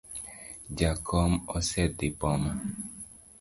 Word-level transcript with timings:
Jakom 0.79 1.31
osedhi 1.59 2.09
boma. 2.19 2.51